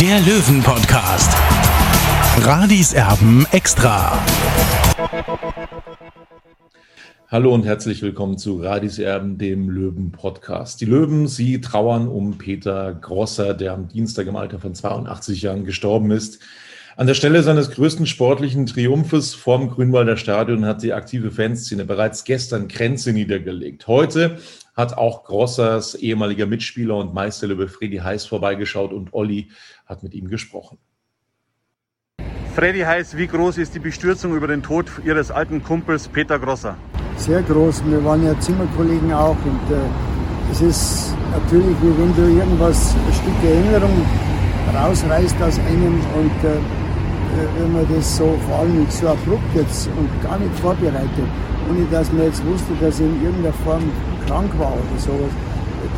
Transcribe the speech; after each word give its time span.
der 0.00 0.20
Löwen-Podcast. 0.20 1.36
Radis 2.42 2.92
Erben 2.92 3.44
extra. 3.50 4.24
Hallo 7.26 7.52
und 7.52 7.64
herzlich 7.64 8.00
willkommen 8.02 8.38
zu 8.38 8.60
Radis 8.62 9.00
Erben, 9.00 9.38
dem 9.38 9.68
Löwen-Podcast. 9.68 10.80
Die 10.80 10.84
Löwen, 10.84 11.26
sie 11.26 11.60
trauern 11.60 12.06
um 12.06 12.38
Peter 12.38 12.94
Grosser, 12.94 13.54
der 13.54 13.72
am 13.72 13.88
Dienstag 13.88 14.28
im 14.28 14.36
Alter 14.36 14.60
von 14.60 14.72
82 14.72 15.42
Jahren 15.42 15.64
gestorben 15.64 16.12
ist. 16.12 16.38
An 16.96 17.08
der 17.08 17.14
Stelle 17.14 17.42
seines 17.42 17.72
größten 17.72 18.06
sportlichen 18.06 18.66
Triumphes 18.66 19.34
vorm 19.34 19.68
Grünwalder 19.68 20.16
Stadion 20.16 20.64
hat 20.64 20.82
die 20.82 20.92
aktive 20.92 21.32
Fanszene 21.32 21.84
bereits 21.84 22.22
gestern 22.22 22.68
Grenze 22.68 23.12
niedergelegt. 23.12 23.88
Heute 23.88 24.38
hat 24.78 24.96
auch 24.96 25.24
Grossers 25.24 25.96
ehemaliger 25.96 26.46
Mitspieler 26.46 26.94
und 26.94 27.12
Meisterlöwe 27.12 27.66
Freddy 27.66 27.96
Heiß 27.96 28.26
vorbeigeschaut 28.26 28.92
und 28.92 29.12
Olli 29.12 29.50
hat 29.86 30.04
mit 30.04 30.14
ihm 30.14 30.28
gesprochen. 30.28 30.78
Freddy 32.54 32.82
Heiß, 32.82 33.16
wie 33.16 33.26
groß 33.26 33.58
ist 33.58 33.74
die 33.74 33.80
Bestürzung 33.80 34.36
über 34.36 34.46
den 34.46 34.62
Tod 34.62 34.86
Ihres 35.04 35.32
alten 35.32 35.64
Kumpels 35.64 36.06
Peter 36.06 36.38
Grosser? 36.38 36.76
Sehr 37.16 37.42
groß. 37.42 37.82
Wir 37.86 38.04
waren 38.04 38.24
ja 38.24 38.38
Zimmerkollegen 38.38 39.12
auch 39.12 39.36
und 39.44 39.74
äh, 39.74 39.80
es 40.52 40.60
ist 40.60 41.14
natürlich, 41.32 41.76
wie 41.82 41.98
wenn 41.98 42.14
du 42.14 42.38
irgendwas, 42.38 42.94
ein 42.94 43.12
Stück 43.12 43.50
Erinnerung 43.50 44.06
rausreißt 44.72 45.42
aus 45.42 45.58
einem 45.58 45.94
und 46.14 46.44
äh, 46.44 46.54
wenn 47.58 47.72
man 47.72 47.86
das 47.92 48.16
so, 48.16 48.38
vor 48.46 48.60
allem 48.60 48.78
nicht 48.78 48.92
so 48.92 49.08
abrupt 49.08 49.54
jetzt 49.56 49.88
und 49.88 50.08
gar 50.22 50.38
nicht 50.38 50.54
vorbereitet, 50.60 51.28
ohne 51.68 51.84
dass 51.90 52.12
man 52.12 52.26
jetzt 52.26 52.46
wusste, 52.46 52.72
dass 52.80 53.00
er 53.00 53.06
in 53.06 53.24
irgendeiner 53.24 53.54
Form 53.64 53.82
krank 54.28 54.50
war 54.58 54.72
oder 54.72 54.98
sowas, 55.00 55.32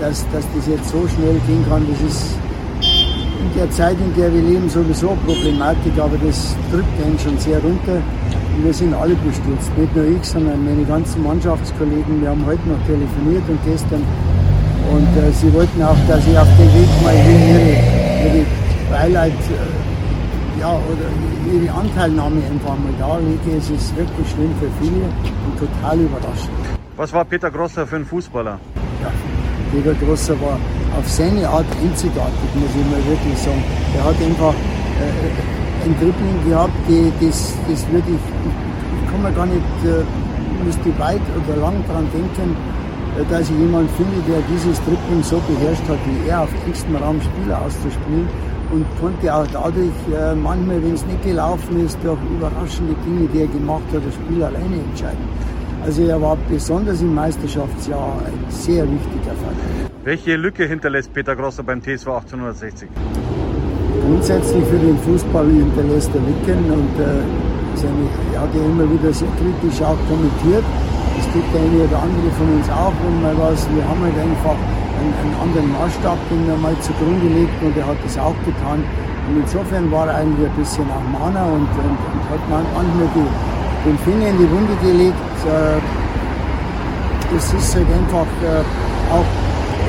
dass, 0.01 0.25
dass 0.33 0.45
das 0.55 0.67
jetzt 0.67 0.89
so 0.89 1.07
schnell 1.09 1.37
gehen 1.47 1.65
kann, 1.69 1.85
das 1.91 2.01
ist 2.01 2.39
in 3.41 3.59
der 3.59 3.71
Zeit, 3.71 3.97
in 3.99 4.15
der 4.15 4.33
wir 4.33 4.43
leben, 4.43 4.69
sowieso 4.69 5.11
eine 5.11 5.21
Problematik, 5.27 5.93
aber 5.99 6.17
das 6.25 6.55
drückt 6.71 6.95
einen 7.05 7.19
schon 7.19 7.39
sehr 7.39 7.59
runter. 7.61 7.99
Und 8.57 8.65
wir 8.65 8.75
sind 8.75 8.95
alle 8.95 9.15
bestürzt, 9.15 9.71
nicht 9.77 9.97
nur 9.97 10.05
ich, 10.07 10.25
sondern 10.25 10.65
meine 10.65 10.85
ganzen 10.85 11.23
Mannschaftskollegen. 11.23 12.21
Wir 12.21 12.31
haben 12.31 12.45
heute 12.47 12.69
noch 12.69 12.81
telefoniert 12.87 13.43
und 13.49 13.59
gestern. 13.65 14.03
Und 14.93 15.11
äh, 15.17 15.33
sie 15.33 15.53
wollten 15.55 15.83
auch, 15.83 15.97
dass 16.09 16.27
ich 16.27 16.37
auf 16.37 16.49
dem 16.59 16.69
Weg 16.75 16.91
mal 17.03 17.15
ihre, 17.15 18.39
ihre 18.39 18.47
Beileid 18.91 19.33
äh, 19.33 20.61
ja, 20.61 20.73
oder 20.73 21.09
ihre 21.53 21.73
Anteilnahme 21.73 22.37
einfach 22.37 22.77
mal 22.77 22.93
darlege. 22.99 23.57
Es 23.57 23.71
ist 23.71 23.97
wirklich 23.97 24.29
schlimm 24.31 24.53
für 24.61 24.69
viele 24.81 25.05
und 25.47 25.59
total 25.59 25.99
überraschend. 26.01 26.80
Was 27.01 27.15
war 27.15 27.25
Peter 27.25 27.51
Grosser 27.51 27.87
für 27.87 27.97
ein 27.97 28.05
Fußballer? 28.05 28.61
Ja, 29.01 29.11
Peter 29.73 29.95
Grosser 30.05 30.39
war 30.39 30.61
auf 30.99 31.09
seine 31.09 31.49
Art 31.49 31.65
einzigartig, 31.83 32.51
muss 32.55 32.77
ich 32.77 32.87
mal 32.93 33.01
wirklich 33.09 33.39
sagen. 33.39 33.65
Er 33.97 34.05
hat 34.05 34.17
einfach 34.21 34.53
äh, 34.53 35.87
ein 35.87 35.97
Dribbling 35.97 36.45
gehabt, 36.47 36.77
die, 36.87 37.11
das, 37.25 37.57
das 37.71 37.89
würde 37.89 38.05
ich, 38.05 38.21
ich 38.21 39.11
kann 39.11 39.23
mir 39.23 39.33
gar 39.33 39.47
nicht, 39.47 39.65
äh, 39.87 40.05
müsste 40.63 40.93
weit 40.99 41.23
oder 41.41 41.57
lang 41.57 41.83
daran 41.89 42.07
denken, 42.13 42.55
äh, 43.17 43.25
dass 43.33 43.49
ich 43.49 43.57
jemanden 43.57 43.89
finde, 43.97 44.21
der 44.29 44.43
dieses 44.53 44.77
Dribbling 44.85 45.23
so 45.23 45.41
beherrscht 45.49 45.89
hat, 45.89 46.01
wie 46.05 46.29
er 46.29 46.43
auf 46.43 46.51
engstem 46.67 46.97
Raum 46.97 47.19
Spieler 47.23 47.63
auszuspielen 47.63 48.29
und 48.73 48.85
konnte 49.01 49.35
auch 49.35 49.47
dadurch 49.51 49.97
äh, 50.13 50.35
manchmal, 50.35 50.85
wenn 50.85 50.93
es 50.93 51.07
nicht 51.07 51.23
gelaufen 51.23 51.81
ist, 51.81 51.97
durch 52.05 52.21
überraschende 52.29 52.93
Dinge, 53.07 53.27
die 53.33 53.41
er 53.41 53.47
gemacht 53.47 53.89
hat, 53.89 54.05
das 54.05 54.13
Spiel 54.13 54.45
alleine 54.45 54.85
entscheiden. 54.85 55.50
Also 55.85 56.03
er 56.03 56.21
war 56.21 56.37
besonders 56.49 57.01
im 57.01 57.15
Meisterschaftsjahr 57.15 58.19
ein 58.27 58.51
sehr 58.51 58.85
wichtiger 58.85 59.33
Faktor. 59.33 59.91
Welche 60.05 60.37
Lücke 60.37 60.67
hinterlässt 60.67 61.13
Peter 61.13 61.35
Grosser 61.35 61.63
beim 61.63 61.81
TSV 61.83 62.09
1860? 62.09 62.89
Grundsätzlich 64.05 64.65
für 64.65 64.79
den 64.79 64.99
Fußball 64.99 65.47
hinterlässt 65.47 66.11
er 66.15 66.21
Lücken 66.21 66.71
und 66.71 66.95
äh, 67.01 67.25
seine, 67.77 68.09
er 68.35 68.41
hat 68.43 68.55
ja 68.55 68.65
immer 68.65 68.91
wieder 68.93 69.13
sehr 69.13 69.29
kritisch 69.41 69.81
auch 69.83 69.97
kommentiert. 70.09 70.65
Es 71.19 71.27
gibt 71.33 71.49
eine 71.55 71.85
oder 71.85 72.03
andere 72.03 72.31
von 72.37 72.49
uns 72.57 72.69
auch, 72.71 72.93
wenn 73.05 73.23
man 73.23 73.39
was, 73.39 73.69
wir 73.75 73.85
haben 73.85 74.01
halt 74.01 74.19
einfach 74.21 74.57
einen, 75.01 75.15
einen 75.21 75.35
anderen 75.41 75.73
Maßstab, 75.73 76.19
den 76.31 76.49
er 76.49 76.57
mal 76.57 76.77
zugrunde 76.81 77.29
legt 77.29 77.57
und 77.63 77.77
er 77.77 77.87
hat 77.87 77.97
das 78.05 78.19
auch 78.19 78.37
getan. 78.45 78.85
Und 79.29 79.41
insofern 79.43 79.91
war 79.91 80.09
er 80.09 80.17
eigentlich 80.17 80.49
ein 80.49 80.57
bisschen 80.57 80.85
auch 80.91 81.07
Mahner 81.13 81.47
und, 81.47 81.69
und, 81.77 81.99
und 82.09 82.23
hat 82.29 82.43
manchmal 82.49 83.09
die, 83.15 83.60
den 83.85 83.99
Finger 83.99 84.29
in 84.29 84.39
die 84.39 84.51
Wunde 84.51 84.75
gelegt. 84.83 85.17
Es 87.37 87.53
ist 87.53 87.75
halt 87.75 87.87
einfach 87.87 88.27
auch 89.13 89.25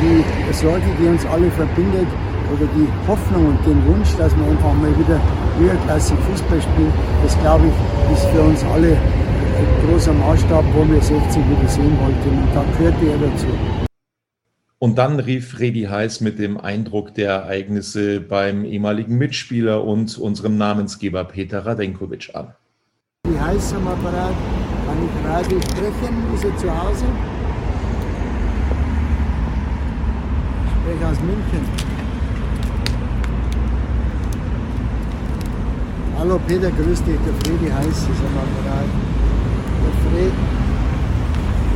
die 0.02 0.54
Sorge, 0.54 0.84
die 1.00 1.08
uns 1.08 1.26
alle 1.26 1.50
verbindet, 1.52 2.08
oder 2.52 2.68
die 2.76 2.88
Hoffnung 3.08 3.48
und 3.48 3.66
den 3.66 3.86
Wunsch, 3.86 4.10
dass 4.18 4.36
man 4.36 4.50
einfach 4.50 4.74
mal 4.74 4.92
wieder 5.00 5.20
höherklassig 5.58 6.18
Fußball 6.20 6.62
spielt, 6.62 6.94
das 7.24 7.40
glaube 7.40 7.66
ich, 7.68 8.14
ist 8.14 8.26
für 8.26 8.42
uns 8.42 8.64
alle 8.66 8.92
ein 8.92 9.88
großer 9.88 10.14
Maßstab, 10.14 10.66
wo 10.74 10.88
wir 10.88 11.02
60 11.02 11.18
wieder 11.18 11.68
sehen 11.68 11.98
wollten. 12.00 12.30
Und 12.30 12.50
da 12.54 12.66
gehörte 12.78 13.06
er 13.06 13.18
dazu. 13.18 13.48
Und 14.80 14.98
dann 14.98 15.20
rief 15.20 15.52
Freddy 15.52 15.84
Heiß 15.84 16.22
mit 16.22 16.40
dem 16.40 16.60
Eindruck 16.60 17.14
der 17.14 17.32
Ereignisse 17.32 18.20
beim 18.20 18.66
ehemaligen 18.66 19.18
Mitspieler 19.18 19.84
und 19.84 20.18
unserem 20.18 20.58
Namensgeber 20.58 21.24
Peter 21.26 21.66
Radenkovic 21.66 22.32
an. 22.34 22.56
Heiß 23.42 23.74
am 23.74 23.88
Apparat? 23.88 24.36
Kann 24.86 24.98
ich 25.04 25.28
Radio 25.28 25.60
sprechen? 25.62 26.34
Ist 26.36 26.44
er 26.44 26.58
zu 26.58 26.70
Hause? 26.70 27.06
Ich 30.66 30.72
spreche 30.72 31.08
aus 31.12 31.20
München. 31.22 31.66
Hallo 36.20 36.40
Peter, 36.48 36.70
grüß 36.70 37.04
dich, 37.04 37.18
der 37.26 37.34
Fredi 37.44 37.72
Heiß 37.72 37.88
ist 37.88 38.08
am 38.08 38.38
Apparat. 38.38 38.90
Der 39.82 39.94
Fred, 40.12 40.34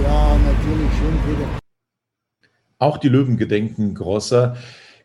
ja, 0.04 0.38
natürlich 0.38 0.92
schön, 1.00 1.18
Peter. 1.26 1.50
Auch 2.78 2.98
die 3.00 3.10
Löwen 3.10 3.38
gedenken 3.38 3.96
Grosser. 3.96 4.56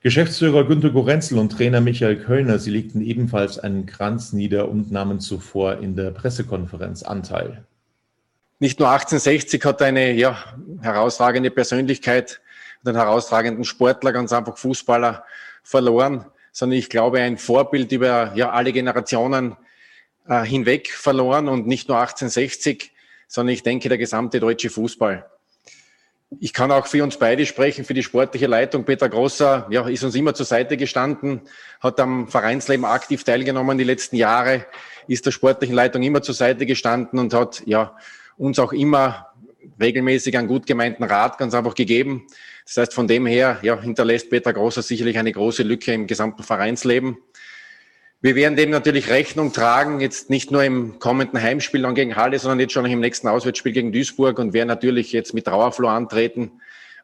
Geschäftsführer 0.01 0.65
Günter 0.67 0.91
Gorenzel 0.91 1.39
und 1.39 1.51
Trainer 1.51 1.81
Michael 1.81 2.17
Kölner, 2.17 2.59
sie 2.59 2.71
legten 2.71 3.03
ebenfalls 3.03 3.59
einen 3.59 3.87
Kranz 3.87 4.33
nieder 4.33 4.69
und 4.69 4.91
nahmen 4.91 5.21
zuvor 5.21 5.79
in 5.79 5.95
der 5.95 6.11
Pressekonferenz 6.11 7.03
Anteil. 7.03 7.65
Nicht 8.59 8.79
nur 8.79 8.89
1860 8.89 9.65
hat 9.65 9.83
eine 9.83 10.13
ja, 10.13 10.39
herausragende 10.81 11.51
Persönlichkeit 11.51 12.41
einen 12.85 12.97
herausragenden 12.97 13.65
Sportler, 13.65 14.13
ganz 14.13 14.33
einfach 14.33 14.57
Fußballer 14.57 15.25
verloren 15.63 16.25
sondern 16.53 16.79
ich 16.79 16.89
glaube, 16.89 17.21
ein 17.21 17.39
Vorbild 17.39 17.93
über 17.93 18.33
ja, 18.35 18.51
alle 18.51 18.73
Generationen 18.73 19.57
äh, 20.27 20.43
hinweg 20.43 20.91
verloren 20.91 21.49
und 21.49 21.67
nicht 21.67 21.89
nur 21.89 21.99
1860, 21.99 22.93
sondern 23.29 23.55
ich 23.55 23.63
denke, 23.63 23.89
der 23.89 23.99
gesamte 23.99 24.41
deutsche 24.41 24.71
Fußball. 24.71 25.29
Ich 26.39 26.53
kann 26.53 26.71
auch 26.71 26.87
für 26.87 27.03
uns 27.03 27.17
beide 27.17 27.45
sprechen, 27.45 27.85
für 27.85 27.95
die 27.95 28.05
sportliche 28.05 28.47
Leitung. 28.47 28.85
Peter 28.85 29.09
Grosser 29.09 29.67
ja, 29.71 29.89
ist 29.89 30.05
uns 30.05 30.15
immer 30.15 30.33
zur 30.33 30.47
Seite 30.47 30.77
gestanden, 30.77 31.41
hat 31.81 31.99
am 31.99 32.29
Vereinsleben 32.29 32.85
aktiv 32.85 33.25
teilgenommen 33.25 33.79
die 33.79 33.85
letzten 33.85 34.15
Jahre, 34.15 34.65
ist 35.09 35.27
der 35.27 35.33
sportlichen 35.33 35.75
Leitung 35.75 36.05
immer 36.05 36.23
zur 36.23 36.35
Seite 36.35 36.67
gestanden 36.67 37.19
und 37.19 37.35
hat 37.35 37.63
ja, 37.67 37.97
uns 38.37 38.61
auch 38.61 38.73
immer 38.73 39.27
regelmäßig 39.81 40.39
einen 40.39 40.47
gut 40.47 40.67
gemeinten 40.67 41.03
Rat 41.03 41.37
ganz 41.37 41.53
einfach 41.53 41.75
gegeben. 41.75 42.27
Das 42.65 42.77
heißt, 42.77 42.95
von 42.95 43.09
dem 43.09 43.27
her 43.27 43.59
ja, 43.63 43.81
hinterlässt 43.81 44.31
Peter 44.31 44.53
Grosser 44.53 44.83
sicherlich 44.83 45.19
eine 45.19 45.33
große 45.33 45.65
Lücke 45.65 45.93
im 45.93 46.07
gesamten 46.07 46.45
Vereinsleben. 46.45 47.19
Wir 48.23 48.35
werden 48.35 48.57
dem 48.57 48.71
natürlich 48.71 49.09
Rechnung 49.09 49.53
tragen, 49.53 50.01
jetzt 50.01 50.29
nicht 50.29 50.51
nur 50.51 50.63
im 50.63 50.99
kommenden 50.99 51.41
Heimspiel 51.41 51.83
dann 51.83 51.95
gegen 51.95 52.17
Halle, 52.17 52.39
sondern 52.39 52.61
jetzt 52.61 52.73
schon 52.73 52.85
im 52.85 53.01
nächsten 53.01 53.29
Auswärtsspiel 53.29 53.73
gegen 53.73 53.93
Duisburg 53.93 54.39
und 54.39 54.53
werden 54.53 54.69
natürlich 54.69 55.13
jetzt 55.13 55.33
mit 55.33 55.47
Trauerfloh 55.47 55.89
antreten 55.89 56.53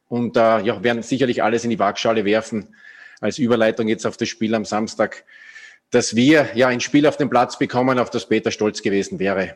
und 0.09 0.37
äh, 0.37 0.61
ja, 0.61 0.83
werden 0.83 1.03
sicherlich 1.03 1.43
alles 1.43 1.65
in 1.65 1.71
die 1.71 1.79
Waagschale 1.79 2.25
werfen 2.25 2.75
als 3.21 3.39
Überleitung 3.39 3.89
jetzt 3.89 4.07
auf 4.07 4.19
das 4.19 4.29
Spiel 4.29 4.55
am 4.55 4.67
Samstag, 4.67 5.25
dass 5.91 6.17
wir 6.17 6.51
ja 6.55 6.69
ein 6.69 6.81
Spiel 6.81 7.07
auf 7.07 7.17
den 7.17 7.31
Platz 7.31 7.59
bekommen, 7.59 7.99
auf 7.99 8.11
das 8.11 8.29
Peter 8.29 8.51
stolz 8.51 8.83
gewesen 8.83 9.19
wäre 9.19 9.55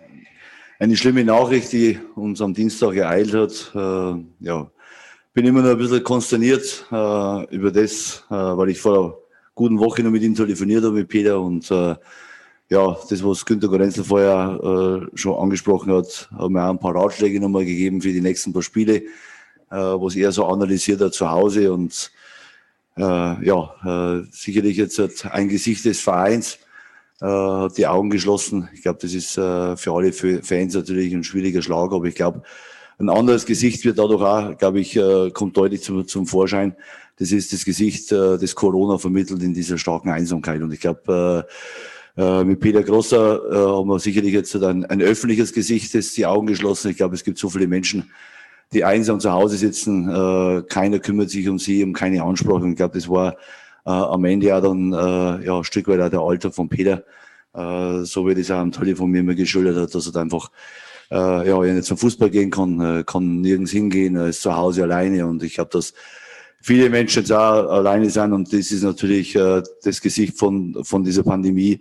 eine 0.81 0.97
schlimme 0.97 1.25
Nachricht, 1.25 1.73
die 1.73 2.01
uns 2.17 2.41
am 2.41 2.55
Dienstag 2.55 2.97
ereilt 2.97 3.35
hat. 3.35 3.71
Äh, 3.75 4.25
ja, 4.41 4.71
bin 5.35 5.47
immer 5.47 5.61
noch 5.61 5.71
ein 5.71 5.79
bisschen 5.79 6.03
konsterniert 6.03 6.87
äh, 6.91 7.55
über 7.55 7.71
das, 7.71 8.25
äh, 8.31 8.35
weil 8.35 8.71
ich 8.71 8.81
vor 8.81 9.20
guten 9.55 9.79
Woche 9.79 10.03
noch 10.03 10.11
mit 10.11 10.23
ihm 10.23 10.35
telefoniert 10.35 10.85
habe, 10.85 10.95
mit 10.95 11.09
Peter. 11.09 11.41
Und 11.41 11.71
äh, 11.71 11.97
ja, 12.69 12.97
das, 13.09 13.25
was 13.25 13.45
Günter 13.45 13.69
Gorenzel 13.69 14.05
vorher 14.05 15.09
äh, 15.13 15.17
schon 15.17 15.39
angesprochen 15.39 15.93
hat, 15.93 16.29
hat 16.37 16.51
mir 16.51 16.65
auch 16.65 16.71
ein 16.71 16.79
paar 16.79 16.95
Ratschläge 16.95 17.41
nochmal 17.41 17.65
gegeben 17.65 18.01
für 18.01 18.13
die 18.13 18.21
nächsten 18.21 18.53
paar 18.53 18.63
Spiele, 18.63 18.97
äh, 18.97 19.03
was 19.71 20.17
er 20.17 20.33
so 20.33 20.47
analysiert 20.47 21.01
hat 21.01 21.15
zu 21.15 21.31
Hause. 21.31 21.73
Und 21.73 22.13
äh, 22.97 23.03
ja, 23.45 23.75
äh, 23.85 24.27
sicherlich 24.31 24.77
jetzt 24.77 25.27
ein 25.27 25.49
Gesicht 25.49 25.85
des 25.85 26.01
Vereins, 26.01 26.59
äh, 27.21 27.27
hat 27.27 27.77
die 27.77 27.87
Augen 27.87 28.11
geschlossen. 28.11 28.69
Ich 28.73 28.83
glaube, 28.83 28.99
das 29.03 29.13
ist 29.15 29.37
äh, 29.37 29.77
für 29.77 29.93
alle 29.93 30.13
Fans 30.13 30.75
natürlich 30.75 31.13
ein 31.13 31.25
schwieriger 31.25 31.63
Schlag, 31.63 31.93
aber 31.93 32.05
ich 32.07 32.15
glaube, 32.15 32.43
ein 33.01 33.09
anderes 33.09 33.47
Gesicht 33.47 33.85
wird 33.85 33.99
dadurch 33.99 34.23
auch, 34.23 34.59
glaube 34.59 34.81
ich, 34.81 34.95
äh, 34.95 35.31
kommt 35.31 35.57
deutlich 35.57 35.83
zum, 35.83 36.07
zum 36.07 36.27
Vorschein. 36.27 36.77
Das 37.19 37.33
ist 37.33 37.53
das 37.53 37.65
Gesicht, 37.65 38.13
äh, 38.13 38.37
das 38.39 38.55
Corona 38.55 38.99
vermittelt 38.99 39.43
in 39.43 39.55
dieser 39.55 39.79
starken 39.79 40.11
Einsamkeit. 40.11 40.61
Und 40.61 40.73
ich 40.73 40.81
glaube, 40.81 41.47
äh, 42.17 42.45
mit 42.45 42.61
Peter 42.61 42.83
Grosser 42.83 43.41
haben 43.51 43.89
wir 43.89 43.99
sicherlich 43.99 44.35
jetzt 44.35 44.55
ein, 44.55 44.85
ein 44.85 45.01
öffentliches 45.01 45.55
Gesicht, 45.55 45.95
das 45.95 46.13
die 46.13 46.27
Augen 46.27 46.47
geschlossen. 46.47 46.91
Ich 46.91 46.99
glaube, 46.99 47.15
es 47.15 47.25
gibt 47.25 47.39
so 47.39 47.49
viele 47.49 47.67
Menschen, 47.67 48.11
die 48.73 48.85
einsam 48.85 49.19
zu 49.19 49.33
Hause 49.33 49.57
sitzen. 49.57 50.07
Keiner 50.69 50.99
kümmert 51.01 51.31
sich 51.31 51.49
um 51.49 51.59
sie, 51.59 51.83
um 51.83 51.93
keine 51.93 52.23
Ansprache. 52.23 52.63
Und 52.63 52.71
ich 52.71 52.77
glaube, 52.77 52.95
das 52.95 53.09
war 53.09 53.37
am 53.85 54.25
Ende 54.25 54.49
ja 54.49 54.61
dann 54.61 54.93
ja, 54.93 55.59
ein 55.59 55.65
Stück 55.65 55.89
weit 55.89 56.01
auch 56.01 56.11
der 56.11 56.21
Alter 56.21 56.53
von 56.53 56.69
Peter, 56.69 57.03
so 57.53 58.29
wie 58.29 58.35
das 58.35 58.51
auch 58.51 58.59
am 58.59 58.71
Telefon 58.71 59.11
mir 59.11 59.21
immer 59.21 59.35
geschildert 59.35 59.77
hat, 59.77 59.95
dass 59.95 60.07
er 60.07 60.21
einfach 60.21 60.51
äh, 61.11 61.49
ja, 61.49 61.65
er 61.65 61.75
nicht 61.75 61.87
zum 61.87 61.97
Fußball 61.97 62.31
gehen 62.31 62.51
kann, 62.51 62.81
äh, 62.81 63.05
kann 63.05 63.41
nirgends 63.41 63.73
hingehen, 63.73 64.17
er 64.17 64.29
ist 64.29 64.43
zu 64.43 64.57
Hause 64.57 64.83
alleine 64.85 65.27
und 65.27 65.43
ich 65.43 65.55
glaube, 65.55 65.71
dass 65.73 65.93
viele 66.61 66.91
Menschen 66.91 67.25
auch 67.33 67.71
alleine 67.71 68.11
sind 68.11 68.33
und 68.33 68.53
das 68.53 68.71
ist 68.71 68.83
natürlich 68.83 69.35
äh, 69.35 69.63
das 69.83 70.01
Gesicht 70.01 70.39
von, 70.39 70.77
von 70.85 71.03
dieser 71.03 71.23
Pandemie, 71.23 71.81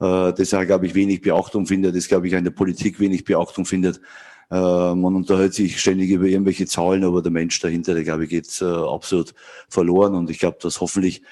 äh, 0.00 0.32
das 0.32 0.50
glaube 0.50 0.86
ich, 0.86 0.94
wenig 0.94 1.22
Beachtung 1.22 1.66
findet, 1.66 1.96
das, 1.96 2.08
glaube 2.08 2.26
ich, 2.26 2.32
in 2.32 2.44
der 2.44 2.50
Politik 2.50 3.00
wenig 3.00 3.24
Beachtung 3.24 3.64
findet. 3.64 4.00
Äh, 4.50 4.54
man 4.54 5.14
unterhält 5.16 5.54
sich 5.54 5.80
ständig 5.80 6.10
über 6.10 6.26
irgendwelche 6.26 6.66
Zahlen, 6.66 7.04
aber 7.04 7.22
der 7.22 7.32
Mensch 7.32 7.58
dahinter, 7.60 7.94
der, 7.94 8.04
glaube 8.04 8.24
ich, 8.24 8.30
geht 8.30 8.60
äh, 8.60 8.64
absolut 8.64 9.34
verloren 9.68 10.14
und 10.14 10.30
ich 10.30 10.38
glaube, 10.38 10.58
dass 10.60 10.80
hoffentlich 10.80 11.22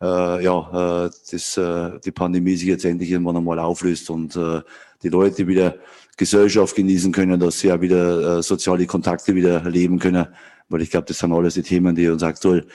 äh, 0.00 0.44
ja, 0.44 1.06
äh, 1.06 1.10
das, 1.30 1.56
äh, 1.56 1.98
die 2.04 2.12
Pandemie 2.12 2.56
sich 2.56 2.68
jetzt 2.68 2.84
endlich 2.84 3.10
irgendwann 3.10 3.36
einmal 3.36 3.58
auflöst 3.58 4.10
und 4.10 4.36
äh, 4.36 4.62
die 5.02 5.08
Leute 5.08 5.46
wieder 5.46 5.76
Gesellschaft 6.16 6.74
genießen 6.74 7.12
können, 7.12 7.38
dass 7.38 7.60
sie 7.60 7.68
ja 7.68 7.80
wieder 7.80 8.38
äh, 8.38 8.42
soziale 8.42 8.86
Kontakte 8.86 9.34
wieder 9.34 9.62
erleben 9.62 9.98
können. 9.98 10.26
Weil 10.68 10.82
ich 10.82 10.90
glaube, 10.90 11.06
das 11.06 11.18
sind 11.18 11.32
alles 11.32 11.54
die 11.54 11.62
Themen, 11.62 11.94
die 11.94 12.08
uns 12.08 12.22
aktuell 12.22 12.66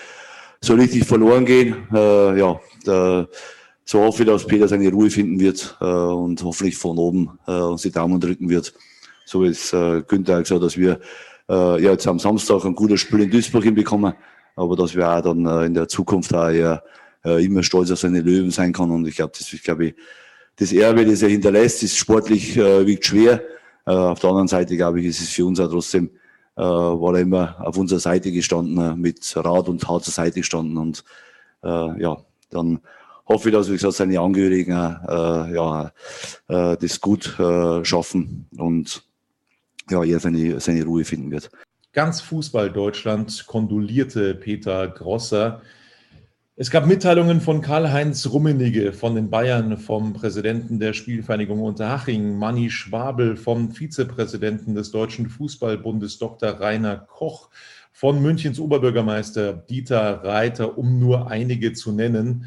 so 0.62 0.76
richtig 0.76 1.06
verloren 1.06 1.46
gehen. 1.46 1.76
Äh, 1.94 2.40
ja, 2.40 2.60
da, 2.86 3.28
so 3.84 4.02
hoffe 4.02 4.24
ich, 4.24 4.30
dass 4.30 4.46
Peter 4.46 4.68
seine 4.68 4.90
Ruhe 4.90 5.10
finden 5.10 5.40
wird 5.40 5.76
äh, 5.82 5.86
und 5.86 6.42
hoffentlich 6.44 6.78
von 6.78 6.98
oben 6.98 7.40
äh, 7.48 7.52
uns 7.52 7.82
die 7.82 7.92
Daumen 7.92 8.20
drücken 8.20 8.50
wird. 8.50 8.74
So 9.26 9.44
wie 9.44 9.48
es 9.48 9.74
äh, 9.74 10.02
Günther 10.08 10.40
gesagt 10.42 10.64
dass 10.64 10.78
wir 10.78 11.00
äh, 11.50 11.84
ja, 11.84 11.92
jetzt 11.92 12.08
am 12.08 12.20
Samstag 12.20 12.64
ein 12.64 12.76
gutes 12.76 13.02
Spiel 13.02 13.22
in 13.22 13.32
Duisburg 13.32 13.64
hinbekommen, 13.64 14.14
aber 14.56 14.76
dass 14.76 14.96
wir 14.96 15.10
auch 15.10 15.22
dann 15.22 15.46
äh, 15.46 15.66
in 15.66 15.74
der 15.74 15.88
Zukunft 15.88 16.34
auch 16.34 16.50
eher, 16.50 16.84
äh, 17.26 17.44
immer 17.44 17.64
stolz 17.64 17.92
auf 17.92 18.00
seine 18.00 18.22
Löwen 18.22 18.52
sein 18.52 18.72
kann. 18.72 18.92
Und 18.92 19.08
ich 19.08 19.16
glaube, 19.16 19.34
das 19.38 19.52
ist, 19.52 19.64
glaube 19.64 19.88
ich, 19.88 19.96
das 20.58 20.74
Erbe, 20.74 21.06
das 21.06 21.22
er 21.22 21.30
hinterlässt, 21.30 21.84
ist 21.84 21.98
sportlich 21.98 22.58
äh, 22.58 22.86
wiegt 22.86 23.06
schwer. 23.06 23.42
Äh, 23.86 23.92
auf 23.92 24.20
der 24.20 24.30
anderen 24.30 24.48
Seite, 24.48 24.76
glaube 24.78 25.00
ich, 25.00 25.08
ist 25.08 25.22
es 25.22 25.30
für 25.30 25.46
uns 25.46 25.60
auch 25.60 25.70
trotzdem, 25.70 26.12
äh, 26.56 26.62
war 26.62 27.16
er 27.16 27.22
immer 27.22 27.56
auf 27.60 27.78
unserer 27.78 28.00
Seite 28.00 28.32
gestanden, 28.32 28.78
äh, 28.78 28.96
mit 28.96 29.36
Rat 29.36 29.70
und 29.70 29.82
Tat 29.82 30.04
zur 30.04 30.14
Seite 30.14 30.42
gestanden. 30.42 30.78
Und 30.78 31.04
äh, 31.64 32.02
ja, 32.02 32.18
dann 32.50 32.82
hoffe 33.28 33.50
ich, 33.50 33.56
dass, 33.56 33.70
wie 33.70 33.74
gesagt, 33.74 33.94
seine 33.94 34.20
Angehörigen 34.20 34.72
äh, 34.74 35.54
ja, 35.54 35.92
äh, 36.48 36.78
das 36.78 37.02
gut 37.02 37.40
äh, 37.40 37.84
schaffen 37.84 38.48
und 38.58 39.04
ja, 39.90 40.04
er 40.04 40.20
seine, 40.20 40.60
seine 40.60 40.84
Ruhe 40.84 41.06
finden 41.06 41.32
wird. 41.32 41.50
Ganz 41.94 42.22
Fußball 42.22 42.72
Deutschland 42.72 43.46
kondolierte 43.48 44.36
Peter 44.36 44.88
Grosser 44.88 45.62
es 46.62 46.70
gab 46.70 46.86
Mitteilungen 46.86 47.42
von 47.42 47.62
Karl-Heinz 47.62 48.28
Rummenigge 48.28 48.94
von 48.94 49.16
den 49.16 49.32
Bayern, 49.32 49.80
vom 49.80 50.14
Präsidenten 50.14 50.80
der 50.80 50.94
Spielvereinigung 50.94 51.60
Unterhaching, 51.60 52.38
Manni 52.38 52.70
Schwabel, 52.70 53.36
vom 53.36 53.72
Vizepräsidenten 53.72 54.76
des 54.76 54.92
Deutschen 54.92 55.28
Fußballbundes 55.28 56.20
Dr. 56.20 56.50
Rainer 56.52 56.98
Koch, 56.98 57.50
von 57.92 58.22
Münchens 58.22 58.60
Oberbürgermeister 58.60 59.54
Dieter 59.54 60.24
Reiter, 60.24 60.78
um 60.78 61.00
nur 61.00 61.32
einige 61.32 61.74
zu 61.74 61.94
nennen. 61.94 62.46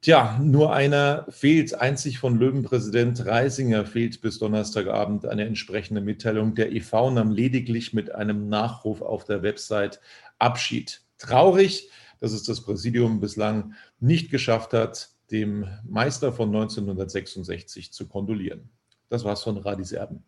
Tja, 0.00 0.40
nur 0.42 0.72
einer 0.72 1.26
fehlt. 1.28 1.74
Einzig 1.74 2.18
von 2.18 2.38
Löwenpräsident 2.38 3.26
Reisinger 3.26 3.84
fehlt 3.84 4.22
bis 4.22 4.38
Donnerstagabend 4.38 5.26
eine 5.26 5.44
entsprechende 5.44 6.00
Mitteilung. 6.00 6.54
Der 6.54 6.72
EV 6.72 7.10
nahm 7.10 7.30
lediglich 7.30 7.92
mit 7.92 8.10
einem 8.10 8.48
Nachruf 8.48 9.02
auf 9.02 9.24
der 9.24 9.42
Website 9.42 10.00
Abschied. 10.38 11.02
Traurig, 11.18 11.90
dass 12.20 12.32
es 12.32 12.44
das 12.44 12.60
Präsidium 12.60 13.20
bislang 13.20 13.74
nicht 13.98 14.30
geschafft 14.30 14.72
hat, 14.72 15.10
dem 15.30 15.66
Meister 15.88 16.32
von 16.32 16.48
1966 16.48 17.92
zu 17.92 18.06
kondolieren. 18.06 18.68
Das 19.08 19.24
war's 19.24 19.42
von 19.42 19.56
Radis 19.56 19.92
Erben. 19.92 20.22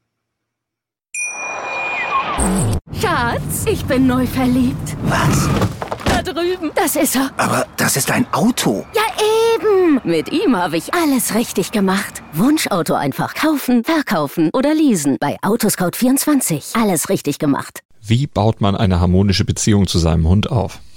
Schatz, 3.00 3.66
ich 3.66 3.84
bin 3.84 4.06
neu 4.06 4.26
verliebt. 4.26 4.96
Was? 5.04 5.48
Da 6.04 6.22
drüben. 6.22 6.70
Das 6.74 6.96
ist 6.96 7.14
er. 7.14 7.30
Aber 7.36 7.66
das 7.76 7.96
ist 7.96 8.10
ein 8.10 8.26
Auto. 8.32 8.84
Ja, 8.94 9.02
eben. 9.54 10.00
Mit 10.04 10.32
ihm 10.32 10.56
habe 10.56 10.76
ich 10.76 10.92
alles 10.94 11.34
richtig 11.34 11.72
gemacht. 11.72 12.22
Wunschauto 12.32 12.94
einfach 12.94 13.34
kaufen, 13.34 13.84
verkaufen 13.84 14.50
oder 14.52 14.74
leasen. 14.74 15.16
Bei 15.20 15.36
Autoscout24. 15.42 16.80
Alles 16.80 17.08
richtig 17.08 17.38
gemacht. 17.38 17.80
Wie 18.00 18.26
baut 18.26 18.60
man 18.60 18.76
eine 18.76 18.98
harmonische 18.98 19.44
Beziehung 19.44 19.86
zu 19.86 19.98
seinem 19.98 20.26
Hund 20.28 20.50
auf? 20.50 20.80